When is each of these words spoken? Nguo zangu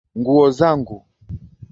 Nguo 0.17 0.45
zangu 0.57 0.97